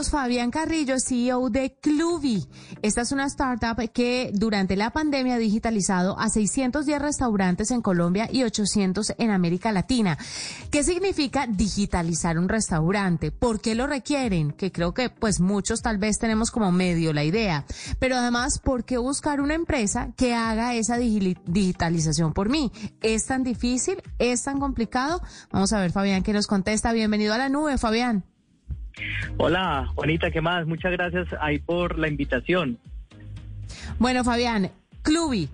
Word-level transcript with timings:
minutos, 0.00 0.10
Fabián 0.10 0.50
Carrillo, 0.50 0.96
CEO 0.98 1.50
de 1.50 1.74
Cluvi. 1.80 2.46
Esta 2.80 3.02
es 3.02 3.12
una 3.12 3.26
startup 3.26 3.76
que 3.92 4.30
durante 4.32 4.76
la 4.76 4.90
pandemia 4.90 5.34
ha 5.34 5.38
digitalizado 5.38 6.18
a 6.18 6.28
610 6.28 7.02
restaurantes 7.02 7.70
en 7.70 7.82
Colombia 7.82 8.28
y 8.32 8.44
800 8.44 9.14
en 9.18 9.30
América 9.30 9.72
Latina. 9.72 10.16
¿Qué 10.70 10.84
significa 10.84 11.46
digitalizar 11.46 12.38
un 12.38 12.48
restaurante? 12.48 13.30
¿Por 13.30 13.60
qué 13.60 13.74
lo 13.74 13.86
requieren? 13.86 14.52
Que 14.52 14.72
creo 14.72 14.94
que 14.94 15.10
pues 15.10 15.40
muchos 15.40 15.82
tal 15.82 15.98
vez 15.98 16.18
tenemos 16.18 16.50
como 16.50 16.72
medio 16.72 17.12
la 17.12 17.24
idea. 17.24 17.66
Pero 17.98 18.16
además, 18.16 18.58
¿por 18.58 18.84
qué 18.84 18.96
buscar 18.96 19.40
una 19.40 19.54
empresa 19.54 20.12
que 20.16 20.34
haga 20.34 20.74
esa 20.74 20.96
digitalización 20.96 22.32
por 22.32 22.48
mí? 22.48 22.72
¿Es 23.02 23.26
tan 23.26 23.42
difícil? 23.42 24.02
¿Es 24.18 24.44
tan 24.44 24.60
complicado? 24.60 25.20
Vamos 25.50 25.72
a 25.72 25.80
ver, 25.80 25.92
Fabián, 25.92 26.22
que 26.22 26.32
nos 26.32 26.46
contesta. 26.46 26.92
Bienvenido 26.92 27.34
a 27.34 27.38
la 27.38 27.48
nube, 27.48 27.76
Fabián. 27.76 28.29
Hola, 29.36 29.86
Juanita, 29.94 30.30
¿qué 30.30 30.40
más? 30.40 30.66
Muchas 30.66 30.92
gracias 30.92 31.28
ahí 31.40 31.58
por 31.58 31.98
la 31.98 32.08
invitación. 32.08 32.78
Bueno, 33.98 34.24
Fabián, 34.24 34.70
Clubi, 35.02 35.48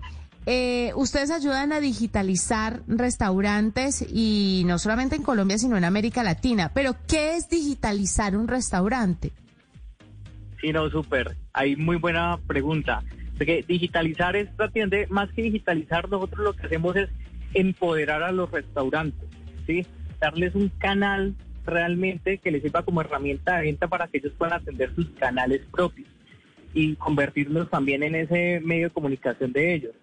eh, 0.45 0.91
ustedes 0.95 1.29
ayudan 1.29 1.73
a 1.73 1.79
digitalizar 1.79 2.81
restaurantes 2.87 4.05
y 4.09 4.63
no 4.65 4.79
solamente 4.79 5.17
en 5.17 5.23
Colombia, 5.23 5.57
sino 5.57 5.77
en 5.77 5.83
América 5.83 6.23
Latina. 6.23 6.71
Pero, 6.73 6.95
¿qué 7.07 7.35
es 7.35 7.49
digitalizar 7.49 8.35
un 8.37 8.47
restaurante? 8.47 9.33
Sí, 10.61 10.71
no, 10.71 10.89
súper. 10.89 11.35
Hay 11.53 11.75
muy 11.75 11.97
buena 11.97 12.39
pregunta. 12.47 13.03
Porque 13.37 13.63
digitalizar 13.67 14.35
es 14.35 14.49
prácticamente, 14.49 15.07
más 15.09 15.29
que 15.31 15.43
digitalizar, 15.43 16.09
nosotros 16.09 16.39
lo 16.43 16.53
que 16.53 16.65
hacemos 16.65 16.95
es 16.95 17.09
empoderar 17.53 18.23
a 18.23 18.31
los 18.31 18.49
restaurantes, 18.49 19.29
¿sí? 19.65 19.85
Darles 20.19 20.55
un 20.55 20.69
canal 20.69 21.35
realmente 21.67 22.39
que 22.39 22.51
les 22.51 22.63
sirva 22.63 22.83
como 22.83 23.01
herramienta 23.01 23.57
de 23.57 23.63
venta 23.63 23.87
para 23.87 24.07
que 24.07 24.17
ellos 24.17 24.33
puedan 24.37 24.59
atender 24.61 24.93
sus 24.95 25.07
canales 25.11 25.61
propios 25.71 26.07
y 26.73 26.95
convertirlos 26.95 27.69
también 27.69 28.03
en 28.03 28.15
ese 28.15 28.59
medio 28.63 28.87
de 28.87 28.93
comunicación 28.93 29.51
de 29.51 29.73
ellos. 29.75 29.93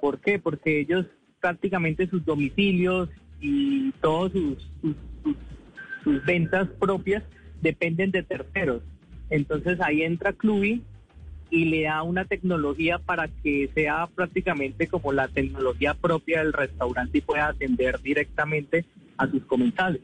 ¿Por 0.00 0.20
qué? 0.20 0.38
Porque 0.38 0.80
ellos 0.80 1.06
prácticamente 1.40 2.08
sus 2.08 2.24
domicilios 2.24 3.08
y 3.40 3.90
todas 4.00 4.32
sus, 4.32 4.70
sus, 6.04 6.24
ventas 6.24 6.68
propias 6.80 7.22
dependen 7.60 8.10
de 8.10 8.22
terceros. 8.22 8.82
Entonces 9.30 9.80
ahí 9.80 10.02
entra 10.02 10.32
Clubi 10.32 10.82
y 11.50 11.64
le 11.66 11.84
da 11.84 12.02
una 12.02 12.24
tecnología 12.24 12.98
para 12.98 13.28
que 13.28 13.70
sea 13.74 14.06
prácticamente 14.14 14.86
como 14.86 15.12
la 15.12 15.28
tecnología 15.28 15.94
propia 15.94 16.40
del 16.42 16.52
restaurante 16.52 17.18
y 17.18 17.20
pueda 17.22 17.48
atender 17.48 18.00
directamente 18.00 18.84
a 19.16 19.28
sus 19.28 19.44
comensales 19.44 20.00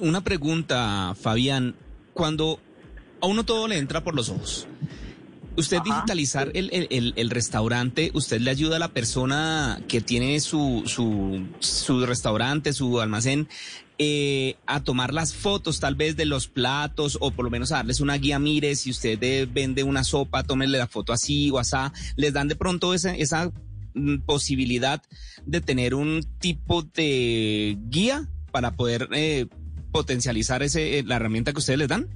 una 0.00 0.22
pregunta, 0.22 1.14
Fabián. 1.20 1.74
Cuando 2.12 2.60
a 3.20 3.26
uno 3.26 3.44
todo 3.44 3.68
le 3.68 3.78
entra 3.78 4.02
por 4.02 4.14
los 4.14 4.28
ojos, 4.30 4.66
usted 5.56 5.80
digitalizar 5.82 6.50
el, 6.54 6.70
el, 6.72 7.14
el, 7.16 7.30
restaurante, 7.30 8.10
usted 8.14 8.40
le 8.40 8.50
ayuda 8.50 8.76
a 8.76 8.78
la 8.78 8.88
persona 8.88 9.80
que 9.88 10.00
tiene 10.00 10.40
su, 10.40 10.82
su, 10.86 11.46
su 11.58 12.06
restaurante, 12.06 12.72
su 12.72 13.00
almacén, 13.00 13.48
eh, 13.98 14.56
a 14.66 14.84
tomar 14.84 15.14
las 15.14 15.34
fotos 15.34 15.80
tal 15.80 15.94
vez 15.94 16.16
de 16.16 16.26
los 16.26 16.48
platos 16.48 17.16
o 17.20 17.30
por 17.30 17.46
lo 17.46 17.50
menos 17.50 17.72
a 17.72 17.76
darles 17.76 18.00
una 18.00 18.16
guía, 18.18 18.38
mire, 18.38 18.76
si 18.76 18.90
usted 18.90 19.48
vende 19.50 19.82
una 19.82 20.04
sopa, 20.04 20.42
tómenle 20.42 20.78
la 20.78 20.86
foto 20.86 21.12
así 21.12 21.50
o 21.50 21.58
así, 21.58 21.76
les 22.16 22.32
dan 22.32 22.48
de 22.48 22.56
pronto 22.56 22.92
esa, 22.92 23.14
esa 23.14 23.50
mm, 23.94 24.18
posibilidad 24.26 25.02
de 25.46 25.60
tener 25.62 25.94
un 25.94 26.22
tipo 26.38 26.82
de 26.82 27.78
guía 27.88 28.28
para 28.50 28.72
poder 28.72 29.08
eh, 29.12 29.46
potencializar 29.96 30.62
ese, 30.62 30.98
eh, 30.98 31.04
la 31.06 31.16
herramienta 31.16 31.52
que 31.52 31.58
ustedes 31.58 31.78
les 31.78 31.88
dan? 31.88 32.06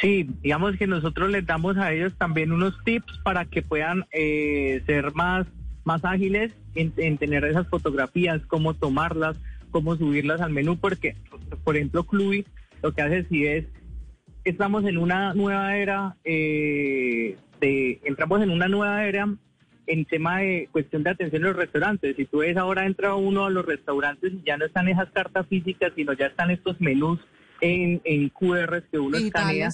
Sí, 0.00 0.28
digamos 0.42 0.76
que 0.76 0.88
nosotros 0.88 1.30
les 1.30 1.46
damos 1.46 1.76
a 1.76 1.92
ellos 1.92 2.12
también 2.18 2.50
unos 2.50 2.74
tips 2.84 3.20
para 3.22 3.44
que 3.44 3.62
puedan 3.62 4.06
eh, 4.10 4.82
ser 4.84 5.12
más, 5.14 5.46
más 5.84 6.04
ágiles 6.04 6.52
en, 6.74 7.18
tener 7.18 7.44
esas 7.44 7.68
fotografías, 7.68 8.44
cómo 8.48 8.74
tomarlas, 8.74 9.36
cómo 9.70 9.96
subirlas 9.96 10.40
al 10.40 10.50
menú, 10.50 10.76
porque, 10.76 11.14
por 11.62 11.76
ejemplo, 11.76 12.02
Clui 12.02 12.44
lo 12.82 12.92
que 12.92 13.02
hace 13.02 13.24
sí 13.28 13.46
es, 13.46 13.64
estamos 14.42 14.84
en 14.84 14.98
una 14.98 15.34
nueva 15.34 15.76
era, 15.76 16.16
eh, 16.24 17.36
entramos 17.60 18.42
en 18.42 18.50
una 18.50 18.66
nueva 18.66 19.04
era 19.04 19.28
en 19.88 20.04
tema 20.04 20.38
de 20.38 20.68
cuestión 20.70 21.02
de 21.02 21.10
atención 21.10 21.42
en 21.42 21.48
los 21.48 21.56
restaurantes. 21.56 22.14
Si 22.16 22.26
tú 22.26 22.38
ves 22.38 22.56
ahora 22.56 22.86
entra 22.86 23.14
uno 23.14 23.46
a 23.46 23.50
los 23.50 23.64
restaurantes 23.64 24.32
y 24.32 24.42
ya 24.46 24.56
no 24.56 24.66
están 24.66 24.88
esas 24.88 25.10
cartas 25.10 25.46
físicas, 25.48 25.92
sino 25.96 26.12
ya 26.12 26.26
están 26.26 26.50
estos 26.50 26.80
menús 26.80 27.18
en, 27.60 28.00
en 28.04 28.28
QRs 28.28 28.84
que 28.90 28.98
uno 28.98 29.16
escanea, 29.16 29.70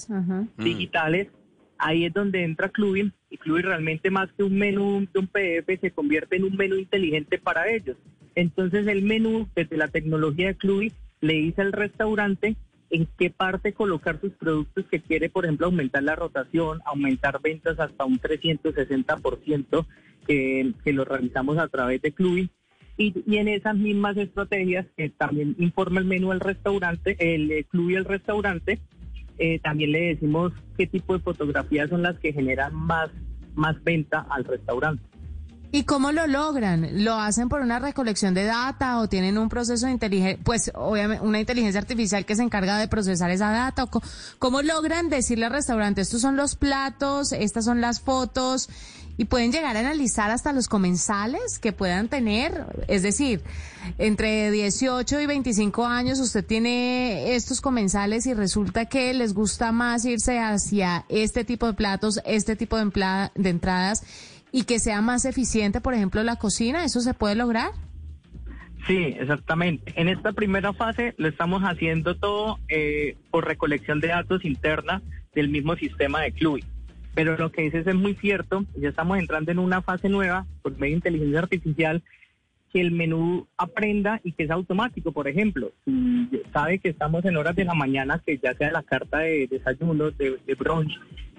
digitales. 0.56 1.28
Ahí 1.76 2.04
es 2.06 2.12
donde 2.14 2.44
entra 2.44 2.68
Clubin 2.68 3.12
y 3.28 3.36
Clubin 3.36 3.64
realmente 3.64 4.10
más 4.10 4.30
que 4.32 4.44
un 4.44 4.56
menú 4.56 5.06
de 5.12 5.18
un 5.18 5.26
PDF 5.26 5.80
se 5.80 5.90
convierte 5.90 6.36
en 6.36 6.44
un 6.44 6.56
menú 6.56 6.76
inteligente 6.76 7.38
para 7.38 7.68
ellos. 7.68 7.96
Entonces 8.36 8.86
el 8.86 9.02
menú 9.02 9.48
desde 9.54 9.76
la 9.76 9.88
tecnología 9.88 10.48
de 10.48 10.54
Clubin 10.56 10.92
le 11.20 11.34
dice 11.34 11.62
al 11.62 11.72
restaurante 11.72 12.56
en 12.90 13.08
qué 13.18 13.30
parte 13.30 13.72
colocar 13.72 14.20
sus 14.20 14.32
productos 14.32 14.84
que 14.90 15.00
quiere, 15.00 15.30
por 15.30 15.44
ejemplo, 15.44 15.66
aumentar 15.66 16.02
la 16.02 16.16
rotación, 16.16 16.80
aumentar 16.84 17.40
ventas 17.42 17.78
hasta 17.80 18.04
un 18.04 18.20
360%, 18.20 19.86
que, 20.26 20.72
que 20.84 20.92
lo 20.92 21.04
realizamos 21.04 21.58
a 21.58 21.68
través 21.68 22.00
de 22.02 22.12
Clubi. 22.12 22.50
Y, 22.96 23.12
en 23.36 23.48
esas 23.48 23.76
mismas 23.76 24.16
estrategias 24.16 24.86
que 24.96 25.10
también 25.10 25.56
informa 25.58 26.00
el 26.00 26.06
menú 26.06 26.30
al 26.30 26.40
restaurante, 26.40 27.16
el 27.18 27.50
eh, 27.50 27.64
club 27.64 27.90
y 27.90 27.94
el 27.96 28.04
restaurante, 28.04 28.78
eh, 29.38 29.58
también 29.58 29.90
le 29.90 30.14
decimos 30.14 30.52
qué 30.78 30.86
tipo 30.86 31.14
de 31.14 31.18
fotografías 31.18 31.90
son 31.90 32.02
las 32.02 32.18
que 32.20 32.32
generan 32.32 32.72
más, 32.72 33.10
más 33.54 33.82
venta 33.82 34.24
al 34.30 34.44
restaurante. 34.44 35.02
¿Y 35.74 35.82
cómo 35.82 36.12
lo 36.12 36.28
logran? 36.28 37.02
¿Lo 37.02 37.16
hacen 37.16 37.48
por 37.48 37.60
una 37.60 37.80
recolección 37.80 38.32
de 38.32 38.44
data 38.44 39.00
o 39.00 39.08
tienen 39.08 39.36
un 39.36 39.48
proceso 39.48 39.86
de 39.86 39.92
inteligencia, 39.92 40.38
pues 40.44 40.70
obviamente 40.72 41.26
una 41.26 41.40
inteligencia 41.40 41.80
artificial 41.80 42.24
que 42.24 42.36
se 42.36 42.44
encarga 42.44 42.78
de 42.78 42.86
procesar 42.86 43.32
esa 43.32 43.50
data? 43.50 43.88
¿Cómo 44.38 44.62
logran 44.62 45.08
decirle 45.08 45.46
al 45.46 45.50
restaurante, 45.50 46.00
estos 46.00 46.20
son 46.20 46.36
los 46.36 46.54
platos, 46.54 47.32
estas 47.32 47.64
son 47.64 47.80
las 47.80 48.00
fotos? 48.00 48.68
Y 49.16 49.24
pueden 49.24 49.50
llegar 49.50 49.76
a 49.76 49.80
analizar 49.80 50.30
hasta 50.30 50.52
los 50.52 50.68
comensales 50.68 51.58
que 51.58 51.72
puedan 51.72 52.08
tener. 52.08 52.66
Es 52.86 53.02
decir, 53.02 53.42
entre 53.98 54.52
18 54.52 55.20
y 55.20 55.26
25 55.26 55.86
años 55.86 56.20
usted 56.20 56.44
tiene 56.44 57.34
estos 57.34 57.60
comensales 57.60 58.26
y 58.26 58.34
resulta 58.34 58.86
que 58.86 59.12
les 59.12 59.34
gusta 59.34 59.72
más 59.72 60.04
irse 60.04 60.38
hacia 60.38 61.04
este 61.08 61.44
tipo 61.44 61.66
de 61.66 61.74
platos, 61.74 62.20
este 62.24 62.54
tipo 62.54 62.76
de, 62.76 63.30
de 63.34 63.50
entradas 63.50 64.04
y 64.54 64.62
que 64.62 64.78
sea 64.78 65.00
más 65.00 65.24
eficiente, 65.24 65.80
por 65.80 65.94
ejemplo, 65.94 66.22
la 66.22 66.36
cocina? 66.36 66.84
¿Eso 66.84 67.00
se 67.00 67.12
puede 67.12 67.34
lograr? 67.34 67.72
Sí, 68.86 69.16
exactamente. 69.18 69.92
En 69.96 70.08
esta 70.08 70.32
primera 70.32 70.72
fase 70.72 71.12
lo 71.16 71.26
estamos 71.26 71.62
haciendo 71.62 72.14
todo 72.14 72.60
eh, 72.68 73.16
por 73.32 73.48
recolección 73.48 73.98
de 73.98 74.08
datos 74.08 74.44
interna 74.44 75.02
del 75.34 75.48
mismo 75.48 75.74
sistema 75.74 76.20
de 76.20 76.30
Clui. 76.30 76.62
Pero 77.16 77.36
lo 77.36 77.50
que 77.50 77.62
dices 77.62 77.84
es 77.84 77.96
muy 77.96 78.14
cierto, 78.14 78.64
ya 78.76 78.90
estamos 78.90 79.18
entrando 79.18 79.50
en 79.50 79.58
una 79.58 79.82
fase 79.82 80.08
nueva 80.08 80.46
por 80.62 80.70
medio 80.78 80.92
de 80.92 80.98
inteligencia 80.98 81.40
artificial 81.40 82.04
que 82.72 82.80
el 82.80 82.92
menú 82.92 83.48
aprenda 83.56 84.20
y 84.22 84.32
que 84.32 84.44
es 84.44 84.52
automático. 84.52 85.10
Por 85.10 85.26
ejemplo, 85.26 85.72
si 85.84 86.28
sabe 86.52 86.78
que 86.78 86.90
estamos 86.90 87.24
en 87.24 87.36
horas 87.36 87.56
de 87.56 87.64
la 87.64 87.74
mañana, 87.74 88.22
que 88.24 88.38
ya 88.38 88.54
sea 88.54 88.70
la 88.70 88.84
carta 88.84 89.18
de 89.18 89.48
desayuno, 89.48 90.12
de, 90.12 90.38
de 90.46 90.54
brunch, 90.54 90.92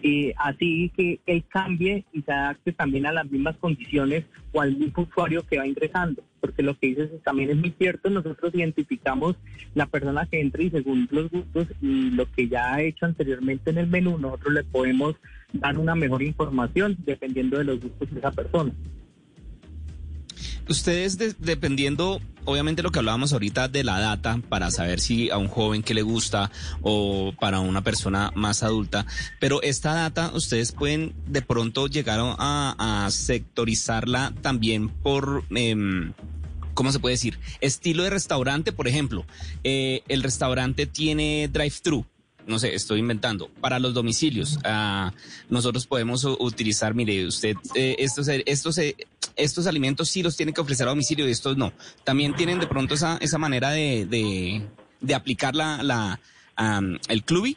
y 0.05 0.33
así 0.38 0.91
que 0.95 1.19
él 1.25 1.43
cambie 1.49 2.05
y 2.13 2.21
se 2.21 2.31
adapte 2.31 2.71
también 2.73 3.07
a 3.07 3.11
las 3.11 3.25
mismas 3.31 3.57
condiciones 3.57 4.23
o 4.51 4.61
al 4.61 4.77
mismo 4.77 5.01
usuario 5.01 5.41
que 5.41 5.57
va 5.57 5.66
ingresando. 5.66 6.23
Porque 6.39 6.61
lo 6.61 6.77
que 6.77 6.88
dices 6.89 7.09
también 7.23 7.49
es 7.49 7.55
muy 7.55 7.71
cierto, 7.71 8.11
nosotros 8.11 8.53
identificamos 8.53 9.35
la 9.73 9.88
persona 9.88 10.27
que 10.27 10.39
entra 10.39 10.61
y 10.61 10.69
según 10.69 11.07
los 11.09 11.31
gustos 11.31 11.69
y 11.81 12.11
lo 12.11 12.31
que 12.31 12.47
ya 12.47 12.75
ha 12.75 12.83
hecho 12.83 13.07
anteriormente 13.07 13.72
en 13.72 13.79
el 13.79 13.87
menú, 13.87 14.19
nosotros 14.19 14.53
le 14.53 14.63
podemos 14.63 15.16
dar 15.53 15.75
una 15.79 15.96
mejor 15.96 16.22
información 16.22 16.96
dependiendo 16.99 17.58
de 17.58 17.63
los 17.63 17.79
gustos 17.79 18.11
de 18.11 18.19
esa 18.19 18.31
persona. 18.31 18.72
Ustedes, 20.67 21.17
dependiendo, 21.40 22.20
obviamente 22.46 22.82
lo 22.82 22.91
que 22.91 23.00
hablábamos 23.00 23.34
ahorita 23.34 23.67
de 23.67 23.84
la 23.84 24.00
data, 24.00 24.40
para 24.50 24.72
saber 24.72 25.00
si 25.00 25.29
a 25.29 25.38
un 25.38 25.47
joven 25.47 25.84
que 25.84 25.94
le 25.94 26.02
gusta 26.02 26.52
o 26.82 27.34
para 27.40 27.59
una 27.59 27.84
persona 27.84 28.32
más 28.35 28.64
adulta, 28.64 29.06
pero 29.40 29.62
esta 29.62 29.94
data 29.94 30.32
ustedes 30.34 30.72
pueden 30.72 31.14
de 31.28 31.41
pronto 31.41 31.88
llegar 31.88 32.20
a, 32.20 33.08
sectorizarla 33.12 34.34
también 34.41 34.90
por... 34.90 35.44
Eh, 35.56 36.12
¿cómo 36.76 36.91
se 36.91 37.00
puede 37.00 37.14
decir? 37.14 37.40
Estilo 37.61 38.03
de 38.03 38.11
restaurante, 38.11 38.72
por 38.72 38.88
ejemplo, 38.88 39.26
eh, 39.64 40.03
el 40.08 40.22
restaurante 40.22 40.85
tiene 40.85 41.50
drive-thru, 41.52 42.06
no 42.47 42.59
sé, 42.59 42.76
estoy 42.76 43.00
inventando, 43.00 43.50
para 43.59 43.79
los 43.79 43.94
domicilios. 43.94 44.59
Ah, 44.64 45.14
nosotros 45.50 45.88
podemos 45.88 46.23
utilizar, 46.26 46.94
mire, 46.94 47.26
usted, 47.26 47.56
eh, 47.73 47.96
estos, 48.00 48.28
estos, 48.28 48.78
eh, 48.78 48.96
estos 49.35 49.67
alimentos 49.67 50.09
sí 50.09 50.23
los 50.23 50.37
tiene 50.37 50.53
que 50.53 50.61
ofrecer 50.61 50.87
a 50.87 50.91
domicilio 50.91 51.28
y 51.28 51.32
estos 51.32 51.58
no. 51.58 51.73
También 52.03 52.35
tienen 52.35 52.59
de 52.59 52.67
pronto 52.67 52.93
esa, 52.93 53.17
esa 53.17 53.37
manera 53.37 53.72
de, 53.72 54.05
de, 54.05 54.61
de 55.02 55.16
aplicar 55.16 55.55
la, 55.55 55.84
la, 55.84 56.20
el 57.09 57.23
club? 57.23 57.55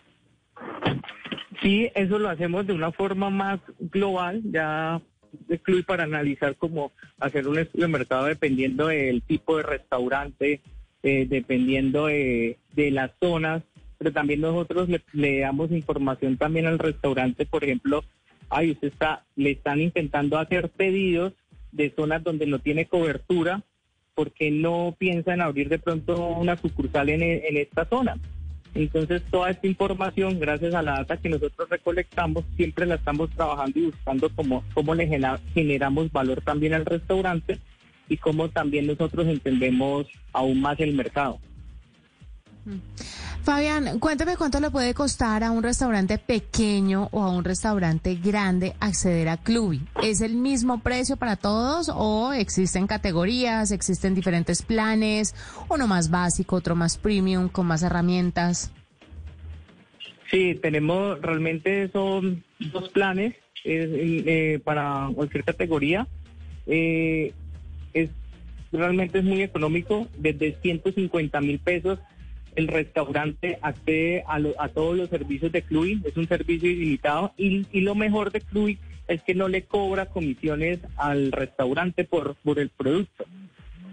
Sí, 1.62 1.90
eso 1.94 2.18
lo 2.18 2.28
hacemos 2.28 2.66
de 2.66 2.72
una 2.72 2.92
forma 2.92 3.30
más 3.30 3.60
global, 3.78 4.40
ya 4.44 5.00
de 5.46 5.58
club 5.58 5.84
para 5.84 6.04
analizar 6.04 6.56
cómo 6.56 6.92
hacer 7.18 7.48
un 7.48 7.58
estudio 7.58 7.86
de 7.86 7.92
mercado 7.92 8.26
dependiendo 8.26 8.88
del 8.88 9.22
tipo 9.22 9.56
de 9.56 9.62
restaurante, 9.62 10.60
eh, 11.02 11.26
dependiendo 11.28 12.06
de, 12.06 12.58
las 12.74 13.10
zonas, 13.20 13.62
pero 13.98 14.12
también 14.12 14.40
nosotros 14.40 14.88
le, 15.12 15.40
damos 15.40 15.70
información 15.72 16.36
también 16.36 16.66
al 16.66 16.78
restaurante, 16.78 17.44
por 17.44 17.64
ejemplo, 17.64 18.04
ay, 18.48 18.70
usted 18.70 18.88
está, 18.88 19.24
le 19.34 19.52
están 19.52 19.80
intentando 19.80 20.38
hacer 20.38 20.70
pedidos 20.70 21.34
de 21.72 21.92
zonas 21.94 22.22
donde 22.22 22.46
no 22.46 22.58
tiene 22.58 22.86
cobertura, 22.86 23.62
porque 24.14 24.50
no 24.50 24.96
piensa 24.98 25.34
en 25.34 25.42
abrir 25.42 25.68
de 25.68 25.78
pronto 25.78 26.28
una 26.28 26.56
sucursal 26.56 27.08
en, 27.08 27.22
en 27.22 27.56
esta 27.56 27.84
zona. 27.84 28.16
Entonces, 28.74 29.22
toda 29.30 29.50
esta 29.50 29.66
información, 29.66 30.38
gracias 30.38 30.74
a 30.74 30.82
la 30.82 30.92
data 30.92 31.16
que 31.16 31.28
nosotros 31.28 31.68
recolectamos, 31.68 32.44
siempre 32.56 32.86
la 32.86 32.96
estamos 32.96 33.30
trabajando 33.30 33.78
y 33.78 33.86
buscando 33.86 34.28
cómo, 34.34 34.64
cómo 34.74 34.94
le 34.94 35.08
generamos 35.54 36.12
valor 36.12 36.42
también 36.42 36.74
al 36.74 36.84
restaurante 36.84 37.58
y 38.08 38.16
cómo 38.18 38.48
también 38.50 38.86
nosotros 38.86 39.26
entendemos 39.26 40.06
aún 40.32 40.60
más 40.60 40.78
el 40.80 40.94
mercado. 40.94 41.40
Fabián, 43.48 43.98
cuéntame 43.98 44.36
cuánto 44.36 44.60
le 44.60 44.68
puede 44.68 44.92
costar 44.92 45.42
a 45.42 45.50
un 45.50 45.62
restaurante 45.62 46.18
pequeño 46.18 47.08
o 47.12 47.22
a 47.22 47.30
un 47.30 47.44
restaurante 47.44 48.14
grande 48.14 48.74
acceder 48.78 49.30
a 49.30 49.38
Clubi. 49.38 49.80
¿Es 50.02 50.20
el 50.20 50.34
mismo 50.34 50.82
precio 50.82 51.16
para 51.16 51.36
todos 51.36 51.90
o 51.94 52.34
existen 52.34 52.86
categorías, 52.86 53.70
existen 53.70 54.14
diferentes 54.14 54.60
planes, 54.60 55.34
uno 55.70 55.86
más 55.86 56.10
básico, 56.10 56.56
otro 56.56 56.76
más 56.76 56.98
premium, 56.98 57.48
con 57.48 57.66
más 57.66 57.82
herramientas? 57.82 58.70
Sí, 60.30 60.54
tenemos 60.60 61.18
realmente 61.22 61.88
son 61.90 62.44
dos 62.58 62.90
planes 62.90 63.34
eh, 63.64 64.60
para 64.62 65.08
cualquier 65.14 65.44
categoría. 65.44 66.06
Eh, 66.66 67.32
es 67.94 68.10
realmente 68.72 69.20
es 69.20 69.24
muy 69.24 69.40
económico, 69.40 70.06
desde 70.18 70.54
150 70.60 71.40
mil 71.40 71.58
pesos 71.60 71.98
el 72.56 72.68
restaurante 72.68 73.58
accede 73.62 74.24
a, 74.26 74.40
a 74.58 74.68
todos 74.68 74.96
los 74.96 75.08
servicios 75.08 75.52
de 75.52 75.62
Club, 75.62 76.02
es 76.04 76.16
un 76.16 76.28
servicio 76.28 76.70
ilimitado 76.70 77.32
y, 77.36 77.66
lo 77.80 77.94
mejor 77.94 78.32
de 78.32 78.40
Club 78.40 78.76
es 79.06 79.22
que 79.22 79.34
no 79.34 79.48
le 79.48 79.62
cobra 79.62 80.06
comisiones 80.06 80.80
al 80.96 81.32
restaurante 81.32 82.04
por, 82.04 82.34
por 82.36 82.58
el 82.58 82.68
producto. 82.68 83.24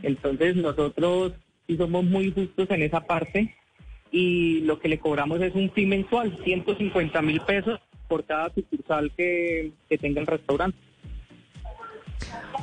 Entonces 0.04 0.56
nosotros 0.56 1.34
sí 1.68 1.78
somos 1.78 2.04
muy 2.04 2.31
justos 2.31 2.69
en 2.69 2.84
esa 2.84 3.02
parte 3.02 3.56
y 4.12 4.62
lo 4.62 4.80
que 4.80 4.90
le 4.90 5.00
cobramos 5.00 5.42
es 5.42 5.56
un 5.56 5.72
fee 5.72 5.86
mensual, 5.86 6.38
150 6.44 7.22
mil 7.22 7.42
pesos 7.42 7.80
por 8.08 8.25
cada 8.25 8.54
sucursal 8.54 9.12
que 9.16 9.72
tenga 10.00 10.22
el 10.22 10.28
restaurante. 10.28 10.78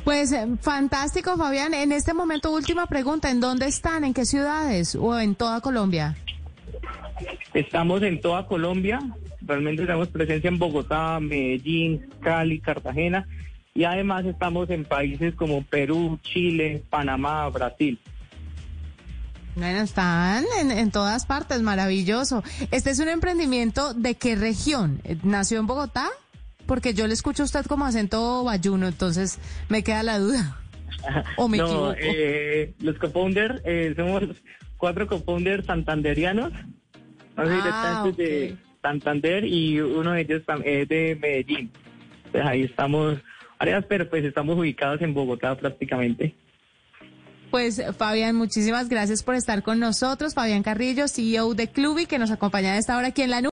Pues 0.05 0.33
eh, 0.33 0.47
fantástico, 0.61 1.37
Fabián. 1.37 1.75
En 1.75 1.93
este 1.93 2.13
momento, 2.13 2.51
última 2.53 2.87
pregunta, 2.87 3.31
¿en 3.31 3.41
dónde 3.41 3.67
están? 3.67 4.05
¿En 4.05 4.15
qué 4.15 4.27
ciudades? 4.27 4.97
¿O 4.97 5.19
en 5.19 5.35
toda 5.35 5.61
Colombia? 5.61 6.17
Estamos 7.55 8.03
en 8.03 8.21
toda 8.21 8.47
Colombia. 8.47 9.01
Realmente 9.43 9.83
tenemos 9.83 10.09
presencia 10.09 10.49
en 10.49 10.59
Bogotá, 10.59 11.21
Medellín, 11.21 12.09
Cali, 12.21 12.61
Cartagena. 12.61 13.27
Y 13.75 13.85
además 13.85 14.25
estamos 14.27 14.69
en 14.71 14.85
países 14.85 15.35
como 15.35 15.63
Perú, 15.63 16.19
Chile, 16.23 16.83
Panamá, 16.91 17.49
Brasil. 17.49 17.99
Bueno, 19.55 19.81
están 19.81 20.45
en, 20.61 20.71
en, 20.71 20.91
todas 20.91 21.27
partes, 21.27 21.61
maravilloso. 21.63 22.43
¿Este 22.71 22.91
es 22.91 22.99
un 22.99 23.09
emprendimiento 23.09 23.95
de 23.95 24.15
qué 24.15 24.35
región? 24.35 25.01
¿Nació 25.23 25.61
en 25.61 25.67
Bogotá? 25.67 26.09
Porque 26.67 26.95
yo 26.95 27.07
le 27.07 27.15
escucho 27.15 27.43
a 27.43 27.47
usted 27.47 27.67
como 27.67 27.85
acento 27.85 28.45
bayuno, 28.45 28.89
entonces 28.89 29.39
me 29.69 29.83
queda 29.83 30.03
la 30.03 30.19
duda. 30.19 30.59
¿O 31.37 31.49
me 31.49 31.59
no, 31.59 31.93
eh, 31.95 32.75
los 32.81 32.97
co-founders, 32.99 33.61
eh, 33.65 33.93
somos 33.97 34.23
cuatro 34.77 35.07
co-founders 35.07 35.67
santanderianos. 35.67 36.53
Ah, 37.37 38.05
de 38.17 38.57
Santander 38.83 39.45
y 39.45 39.81
uno 39.81 40.13
de 40.13 40.21
ellos 40.21 40.43
es 40.65 40.89
de 40.89 41.17
Medellín. 41.21 41.71
Pues 42.31 42.45
ahí 42.45 42.63
estamos, 42.65 43.19
pero 43.89 44.09
pues 44.11 44.25
estamos 44.25 44.59
ubicados 44.59 45.01
en 45.03 45.15
Bogotá 45.15 45.57
prácticamente. 45.57 46.35
Pues 47.51 47.83
Fabián, 47.99 48.35
muchísimas 48.35 48.89
gracias 48.89 49.23
por 49.23 49.35
estar 49.35 49.63
con 49.63 49.79
nosotros. 49.79 50.35
Fabián 50.35 50.63
Carrillo, 50.63 51.07
CEO 51.07 51.55
de 51.55 51.69
Clubi, 51.69 52.07
que 52.07 52.19
nos 52.19 52.31
acompaña 52.31 52.73
a 52.73 52.79
esta 52.79 52.97
hora 52.97 53.09
aquí 53.09 53.23
en 53.23 53.31
la 53.31 53.41